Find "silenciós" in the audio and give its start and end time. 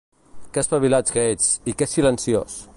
1.95-2.61